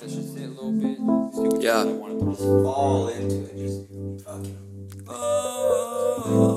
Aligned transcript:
let 0.00 0.08
that 0.08 0.14
shit 0.16 0.24
sit 0.24 0.44
a 0.44 0.48
little 0.48 0.72
bit. 0.72 0.96
See 0.96 1.48
what 1.48 1.62
Yeah. 1.62 1.80
I 1.80 1.84
want 1.84 2.20
to 2.20 2.26
Just 2.30 2.42
fall 2.42 3.08
into 3.08 3.44
it. 3.44 3.56
Just 3.56 3.88
fucking. 4.24 4.56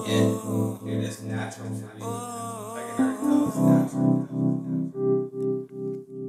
Yeah. 0.08 0.30
Dude, 0.84 1.04
it's 1.04 1.22
natural 1.22 1.68
for 1.70 1.96
me. 1.96 2.02
Like 2.02 3.00
I 3.00 3.02
already 3.02 3.24
know 3.24 3.48
it's 3.48 3.58
natural. 3.58 4.30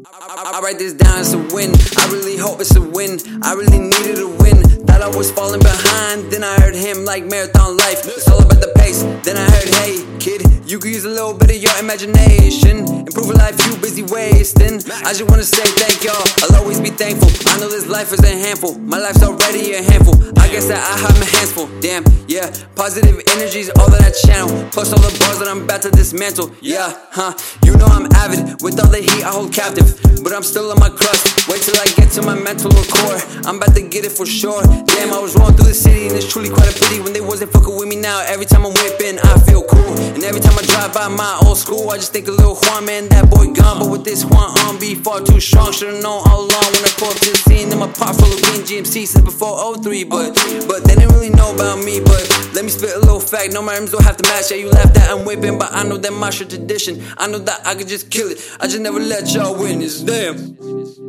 I, 0.07 0.53
I 0.55 0.61
write 0.61 0.79
this 0.79 0.95
down, 0.95 1.21
it's 1.21 1.33
a 1.33 1.39
win. 1.39 1.73
I 1.99 2.09
really 2.11 2.37
hope 2.37 2.61
it's 2.61 2.75
a 2.75 2.81
win. 2.81 3.21
I 3.43 3.55
really 3.55 3.79
needed 3.79 4.19
a 4.19 4.29
win. 4.29 4.74
Thought 4.95 5.13
I 5.13 5.17
was 5.17 5.33
falling 5.33 5.59
behind. 5.59 6.31
Then 6.31 6.45
I 6.45 6.55
heard 6.61 6.77
him 6.77 7.05
like 7.05 7.25
marathon 7.25 7.77
life. 7.77 8.07
It's 8.07 8.29
all 8.31 8.39
about 8.39 8.61
the 8.61 8.71
pace. 8.79 9.03
Then 9.27 9.37
I 9.37 9.43
heard, 9.43 9.69
hey, 9.83 10.07
kid, 10.21 10.47
you 10.71 10.79
could 10.79 10.93
use 10.93 11.05
a 11.05 11.09
little 11.09 11.35
bit 11.35 11.51
of 11.51 11.57
your 11.57 11.77
imagination. 11.83 12.87
Improve 13.03 13.31
a 13.31 13.33
life 13.35 13.59
you 13.67 13.77
busy 13.83 14.05
wasting. 14.05 14.79
I 15.03 15.11
just 15.11 15.27
wanna 15.27 15.43
say 15.43 15.67
thank 15.83 16.05
y'all. 16.05 16.23
I'll 16.47 16.63
always 16.63 16.79
be 16.79 16.91
thankful. 16.91 17.27
I 17.51 17.59
know 17.59 17.69
this 17.69 17.89
life 17.89 18.13
is 18.13 18.23
a 18.23 18.39
handful. 18.39 18.79
My 18.79 18.99
life's 18.99 19.25
already 19.25 19.75
a 19.75 19.83
handful. 19.83 20.15
I 20.39 20.47
guess 20.47 20.69
that 20.69 20.79
I 20.79 20.95
have 21.03 21.19
my 21.19 21.27
hands 21.27 21.51
full. 21.51 21.67
Damn, 21.81 22.05
yeah. 22.29 22.55
Positive 22.77 23.19
energy's 23.35 23.71
all 23.71 23.91
that 23.91 24.01
I 24.01 24.15
channel. 24.15 24.47
Plus 24.71 24.93
all 24.93 25.03
the 25.03 25.11
bars 25.19 25.41
that 25.41 25.49
I'm 25.49 25.65
about 25.65 25.83
to 25.83 25.91
dismantle. 25.91 26.55
Yeah, 26.61 26.95
huh. 27.11 27.35
You 27.65 27.77
know 27.77 27.87
I'm 27.87 28.07
avid. 28.15 28.63
With 28.63 28.79
all 28.79 28.91
the 28.91 29.03
heat 29.03 29.27
I 29.27 29.35
hold 29.35 29.53
captive. 29.53 29.91
But 30.23 30.33
I'm 30.33 30.43
still 30.43 30.71
on 30.71 30.79
my 30.79 30.89
crust. 30.89 31.49
Wait 31.49 31.61
till 31.61 31.77
I 31.77 31.85
get 31.97 32.11
to 32.13 32.23
my 32.23 32.35
mental 32.35 32.71
core. 32.71 33.19
I'm 33.45 33.57
about 33.57 33.75
to 33.77 33.83
get 33.83 34.05
it 34.07 34.13
for 34.13 34.25
sure. 34.25 34.63
Damn, 34.87 35.13
I 35.13 35.19
was 35.19 35.35
rolling 35.37 35.57
through 35.57 35.69
the 35.69 35.75
city 35.75 36.07
and 36.09 36.17
it's 36.17 36.31
truly 36.31 36.51
quite 36.51 36.69
a 36.71 36.79
pity 36.79 37.01
when 37.01 37.13
they 37.13 37.21
wasn't 37.21 37.53
fucking 37.53 37.77
with 37.77 37.89
me 37.89 37.97
now. 37.97 38.23
Every 38.27 38.47
time 38.47 38.65
I'm 38.65 38.73
whipping, 38.73 39.19
I 39.19 39.39
feel 39.41 39.63
cool. 39.65 39.95
And 40.15 40.23
every 40.23 40.41
time 40.41 40.57
I 40.59 40.63
drive 40.63 40.95
by 40.95 41.09
my 41.09 41.41
old 41.45 41.59
school, 41.59 41.91
I 41.91 41.97
just 41.97 42.13
think 42.13 42.29
of 42.29 42.35
little 42.37 42.57
Juan, 42.57 42.87
man, 42.87 43.09
that 43.09 43.31
boy 43.31 43.53
gone. 43.53 43.79
But 43.81 43.91
with 43.91 44.05
this 44.05 44.25
Juan 44.25 44.57
on, 44.67 44.79
be 44.79 44.95
far 44.95 45.21
too 45.21 45.41
strong. 45.41 45.73
Should've 45.73 46.03
known 46.03 46.23
all 46.29 46.47
along 46.47 46.69
when 46.73 46.85
I 46.85 46.93
pulled 46.97 47.13
up 47.13 47.21
to 47.21 47.31
the 47.31 47.39
scene. 47.39 47.73
In 47.73 47.79
my 47.79 47.91
pot 47.91 48.17
full 48.17 48.33
of 48.33 48.41
green 48.43 48.63
GMC 48.63 49.07
since 49.07 49.25
before 49.25 49.77
03. 49.83 50.05
But, 50.05 50.35
but 50.69 50.85
they 50.85 50.95
didn't 50.95 51.13
really 51.13 51.31
know 51.31 51.55
about 51.55 51.85
me. 51.85 52.01
But 52.01 52.23
let 52.55 52.65
me 52.65 52.71
spit 52.71 52.95
a 52.95 53.01
little 53.01 53.21
fact. 53.21 53.53
No, 53.53 53.63
my 53.63 53.75
rhymes 53.77 53.93
don't 53.93 54.05
have 54.05 54.17
to 54.19 54.29
match. 54.29 54.51
Yeah, 54.51 54.59
you 54.59 54.71
laugh 54.71 54.93
that 54.95 55.11
I'm 55.11 55.25
whipping, 55.25 55.59
but 55.59 55.73
I 55.73 55.83
know 55.83 55.97
that 55.97 56.13
my 56.13 56.31
shit 56.31 56.51
tradition. 56.51 57.03
I 57.19 57.27
know 57.27 57.39
that 57.39 57.67
I 57.67 57.75
could 57.75 57.89
just 57.89 58.11
kill 58.11 58.31
it. 58.31 58.39
I 58.61 58.67
just 58.67 58.81
never 58.81 59.01
let 59.01 59.33
y'all 59.35 59.59
witness. 59.59 60.01
Damn. 60.01 61.04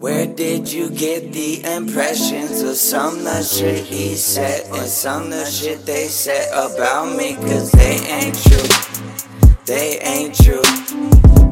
Where 0.00 0.24
did 0.24 0.72
you 0.72 0.88
get 0.88 1.30
the 1.34 1.62
impressions 1.62 2.62
of 2.62 2.76
some 2.76 3.22
the 3.22 3.42
shit 3.42 3.84
he 3.84 4.14
said 4.14 4.64
and 4.74 4.88
some 4.88 5.28
the 5.28 5.44
shit 5.44 5.84
they 5.84 6.06
said 6.06 6.48
about 6.54 7.14
me? 7.18 7.34
Cause 7.34 7.70
they 7.72 7.96
ain't 8.08 8.34
true. 8.34 9.56
They 9.66 9.98
ain't 9.98 10.34
true. 10.34 10.62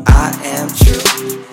I 0.06 0.32
am 0.44 0.68
true. 0.80 1.44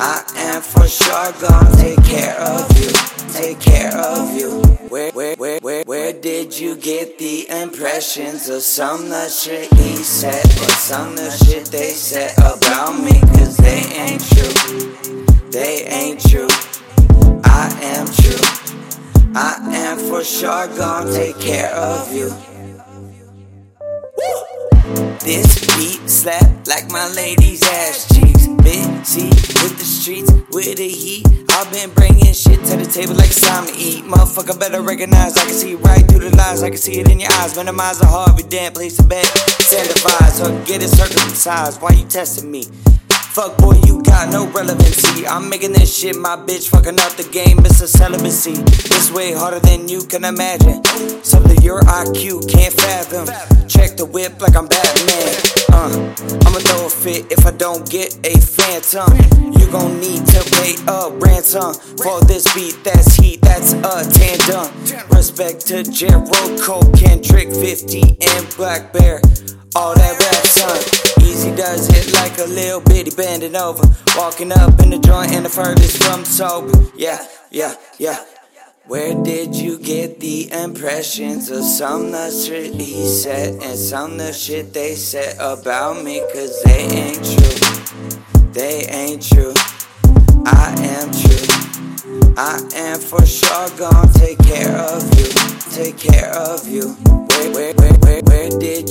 I 0.00 0.24
am 0.38 0.60
for 0.60 0.88
sure 0.88 1.32
gonna 1.40 1.76
take 1.76 2.02
care 2.02 2.36
of 2.40 2.66
you. 2.80 2.90
Take 3.32 3.60
care 3.60 3.96
of 3.96 4.36
you. 4.36 4.60
Where, 4.88 5.12
where, 5.12 5.36
where, 5.36 5.60
where, 5.60 5.84
where 5.84 6.12
did 6.12 6.58
you 6.58 6.74
get 6.74 7.16
the 7.20 7.48
impressions 7.48 8.48
of 8.48 8.62
some 8.62 9.08
the 9.08 9.28
shit 9.28 9.72
he 9.74 9.94
said 9.94 10.44
and 10.44 10.70
some 10.72 11.14
the 11.14 11.30
shit 11.30 11.66
they 11.66 11.90
said 11.90 12.36
about 12.38 13.00
me? 13.00 13.20
Cause 13.38 13.59
true. 16.28 16.48
I 17.44 17.68
am 17.82 18.06
true. 18.06 18.42
I 19.34 19.58
am 19.72 19.98
for 19.98 20.24
sure 20.24 20.66
gonna 20.76 21.12
take 21.12 21.38
care 21.38 21.72
of 21.74 22.12
you. 22.12 22.28
This 25.20 25.76
beat 25.76 26.08
slap 26.08 26.66
like 26.66 26.90
my 26.90 27.08
lady's 27.14 27.62
ass 27.62 28.08
cheeks. 28.14 28.46
Busy 28.62 29.28
with 29.62 29.78
the 29.78 29.84
streets, 29.84 30.32
with 30.52 30.76
the 30.76 30.88
heat. 30.88 31.26
I've 31.50 31.70
been 31.72 31.90
bringing 31.90 32.32
shit 32.32 32.64
to 32.66 32.76
the 32.76 32.88
table 32.90 33.14
like 33.14 33.26
it's 33.28 33.40
time 33.40 33.66
to 33.66 33.76
eat. 33.76 34.04
Motherfucker 34.04 34.58
better 34.58 34.82
recognize. 34.82 35.36
I 35.36 35.44
can 35.44 35.54
see 35.54 35.74
right 35.74 36.06
through 36.06 36.28
the 36.28 36.36
lies. 36.36 36.62
I 36.62 36.70
can 36.70 36.78
see 36.78 37.00
it 37.00 37.10
in 37.10 37.20
your 37.20 37.32
eyes. 37.32 37.56
Minimize 37.56 37.98
the 37.98 38.06
Harvey 38.06 38.42
Dent, 38.42 38.74
place 38.74 38.96
to 38.96 39.02
bet. 39.02 39.26
Send 39.62 39.88
a 39.90 39.94
vise 40.00 40.40
or 40.40 40.50
get 40.64 40.82
it 40.82 40.88
circumcised. 40.88 41.80
Why 41.80 41.90
you 41.90 42.04
testing 42.06 42.50
me? 42.50 42.64
Fuck 43.30 43.58
boy, 43.58 43.78
you 43.86 44.02
got 44.02 44.28
no 44.32 44.48
relevancy. 44.48 45.24
I'm 45.24 45.48
making 45.48 45.72
this 45.72 45.96
shit 45.96 46.16
my 46.16 46.34
bitch, 46.34 46.68
fucking 46.68 46.98
up 46.98 47.12
the 47.12 47.22
game. 47.30 47.60
It's 47.60 47.80
a 47.80 47.86
celibacy. 47.86 48.54
It's 48.58 49.12
way 49.12 49.32
harder 49.32 49.60
than 49.60 49.88
you 49.88 50.02
can 50.02 50.24
imagine. 50.24 50.82
Something 51.22 51.62
your 51.62 51.80
IQ 51.82 52.50
can't 52.50 52.74
fathom. 52.74 53.26
Check 53.68 53.96
the 53.96 54.04
whip 54.04 54.40
like 54.40 54.56
I'm 54.56 54.66
Batman. 54.66 55.30
Uh, 55.70 56.42
I'ma 56.44 56.58
throw 56.58 56.86
a 56.86 56.90
fit 56.90 57.30
if 57.30 57.46
I 57.46 57.52
don't 57.52 57.88
get 57.88 58.18
a 58.26 58.34
phantom. 58.40 59.14
You 59.54 59.70
gon' 59.70 60.00
need 60.00 60.26
to 60.26 60.42
pay 60.58 60.74
a 60.90 61.14
ransom 61.22 61.74
for 62.02 62.20
this 62.26 62.52
beat. 62.52 62.82
That's 62.82 63.14
heat, 63.14 63.40
that's 63.42 63.74
a 63.74 64.10
tandem. 64.10 64.74
Respect 65.14 65.68
to 65.68 65.84
Jero 65.84 66.60
Cole, 66.60 66.82
Kendrick, 66.98 67.50
50, 67.54 68.18
and 68.26 68.56
Black 68.56 68.92
Bear. 68.92 69.22
All 69.80 69.94
that 69.94 70.18
rap 70.20 70.44
son. 70.44 71.24
Easy 71.24 71.56
does 71.56 71.88
it 71.88 72.12
like 72.12 72.36
a 72.36 72.44
little 72.44 72.82
bitty 72.82 73.12
bending 73.16 73.56
over. 73.56 73.82
Walking 74.14 74.52
up 74.52 74.78
in 74.80 74.90
the 74.90 74.98
joint 74.98 75.32
and 75.32 75.46
the 75.46 75.48
furthest 75.48 76.02
from 76.02 76.22
sober. 76.26 76.78
Yeah, 76.94 77.26
yeah, 77.50 77.76
yeah. 77.96 78.22
Where 78.84 79.14
did 79.24 79.56
you 79.56 79.78
get 79.78 80.20
the 80.20 80.52
impressions 80.52 81.50
of 81.50 81.64
some 81.64 82.10
the 82.10 82.30
shit 82.30 82.74
he 82.74 83.06
said 83.06 83.62
and 83.62 83.78
some 83.78 84.18
the 84.18 84.34
shit 84.34 84.74
they 84.74 84.96
said 84.96 85.36
about 85.40 86.04
me? 86.04 86.20
Cause 86.34 86.62
they 86.64 86.82
ain't 87.00 87.24
true. 87.24 88.52
They 88.52 88.84
ain't 88.84 89.22
true. 89.22 89.54
I 90.44 90.74
am 90.76 91.10
true. 91.10 92.34
I 92.36 92.60
am 92.76 93.00
for 93.00 93.24
sure 93.24 93.70
gonna 93.78 94.12
take 94.12 94.40
care 94.40 94.76
of 94.76 95.02
you. 95.18 95.24
Take 95.72 95.96
care 95.96 96.34
of 96.34 96.68
you. 96.68 96.88
Where, 97.30 97.50
where, 97.52 97.74
where, 97.74 97.94
where, 97.94 98.20
where 98.24 98.50
did 98.58 98.89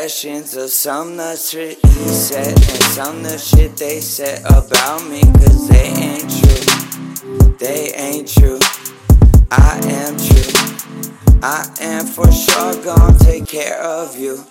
impressions 0.00 0.56
of 0.56 0.70
some 0.70 1.18
the 1.18 1.36
shit 1.36 1.76
he 1.84 2.08
said 2.08 2.54
and 2.54 2.82
some 2.84 3.22
the 3.22 3.36
shit 3.36 3.76
they 3.76 4.00
said 4.00 4.40
about 4.46 5.06
me? 5.06 5.20
Cause 5.20 5.68
they 5.68 5.88
ain't 5.88 6.30
true. 6.40 7.50
They 7.58 7.92
ain't 7.92 8.26
true. 8.26 8.58
I 9.50 9.78
am 9.84 10.16
true. 10.16 11.38
I 11.42 11.68
am 11.80 12.06
for 12.06 12.32
sure 12.32 12.82
gonna 12.82 13.18
take 13.18 13.46
care 13.46 13.78
of 13.78 14.18
you. 14.18 14.42